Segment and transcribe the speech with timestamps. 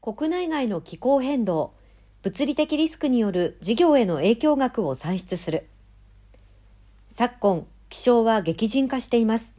[0.00, 1.74] 国内外の気候変動、
[2.22, 5.68] 物理的リスクによる事業への影響額を算出する。
[7.08, 9.54] 昨今、気象は激甚化しています。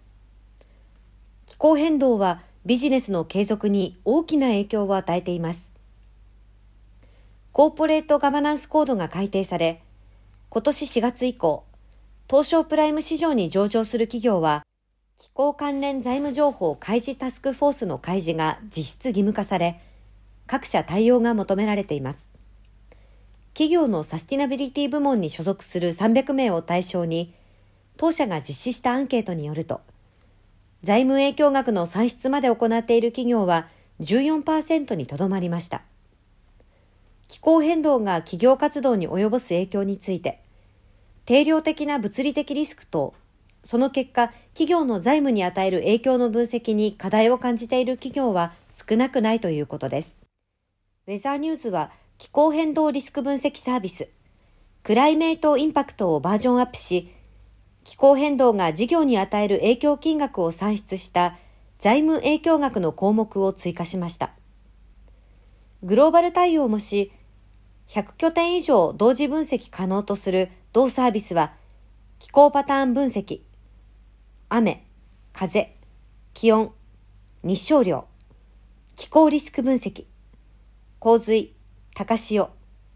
[1.46, 5.72] 気候変動はビジネスの継続に大きな影響を与えています。
[7.52, 9.82] コーポレートガバナンスコードが改定され、
[10.50, 11.66] 今年4月以降、
[12.30, 14.64] 東証プライム市場に上場する企業は、
[15.18, 19.82] 気候関連財務情報開示タスクフォースの開示が実質義務化され、
[20.50, 22.28] 各社対応が求められています。
[23.54, 27.36] 企業のサスティナビリティ部門に所属する300名を対象に、
[27.98, 29.82] 当社が実施したアンケートによると、
[30.82, 33.68] 財務影響額の算出まで行っている企業は
[34.00, 35.84] 14%にとどまりました。
[37.28, 40.42] 気候変動が企業活動に及ぼす影響について、
[41.26, 43.14] 定量的な物理的リスクと、
[43.64, 50.18] その結果、企業の財務に与える影響の分析に課題を感じている企業は少なくないということです。
[51.10, 54.10] ウェザーニューズは気候変動リスク分析サービス、
[54.84, 57.12] クライメイトインパクトをバージョンアップし、
[57.84, 61.36] 気候変動が事業に与える影響金額を算出した
[61.80, 64.34] 財務影響額の項目を追加しました。
[65.82, 67.12] グローバル対応もし、
[67.88, 71.54] 100拠点以上同時分析可能とする同サービスは、
[72.20, 73.42] 気候パターン分析、
[74.48, 74.86] 雨、
[75.34, 75.76] 風、
[76.36, 76.72] 気温、
[77.42, 78.06] 日照量、
[78.96, 80.06] 気候リスク分析、
[81.02, 81.56] 洪水、
[81.96, 82.50] 高潮、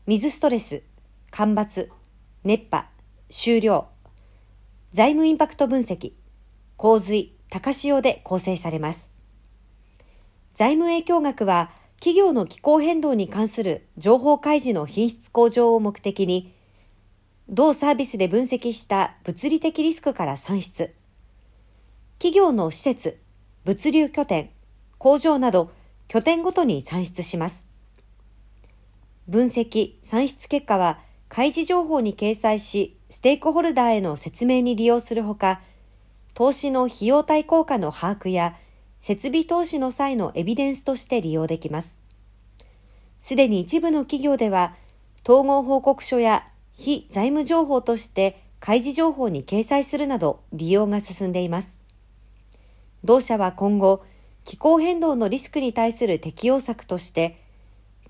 [0.07, 0.83] 水ストレス、
[1.31, 1.89] 干ばつ、
[2.43, 2.89] 熱波、
[3.29, 3.87] 終了、
[4.91, 6.11] 財務インパクト分析、
[6.75, 9.09] 洪水、高潮で構成されます。
[10.53, 16.53] 財務影響額は、企業の気候変動に関する情報開示の品質向上を目的に、
[17.47, 20.93] 同サービスで分析した物理的リスクから算出。
[22.19, 23.21] 企業の施設、
[23.63, 24.49] 物流拠点、
[24.97, 25.71] 工場など
[26.09, 27.71] 拠点ごとに算出します。
[29.27, 35.61] 分析、算出結果は開示情報に掲載し、ステークホルダーへの説明に利用するほか、
[36.33, 38.55] 投資の費用対効果の把握や
[38.99, 41.99] 設備投資の際のエビデンスとして利用できます。
[43.19, 44.75] すでに一部の企業では、
[45.27, 51.77] 統合報告書や非財務情報として開示情報に掲載するなど利用が進んでいます。
[53.03, 54.03] 同社は今後、
[54.43, 57.42] 気候変動のリスクに対する適用策として、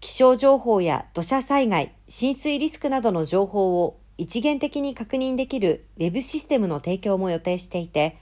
[0.03, 8.17] 気象情報や土砂災害、浸水リスクなどの情報を一元的に確認できる Web システムの提供も予定していて、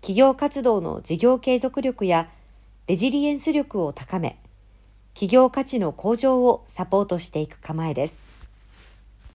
[0.00, 2.28] 企業活動の事業継続力や
[2.88, 4.40] レジリエンス力を高め、
[5.14, 8.29] 企業価値の向上をサポートしていく構えです。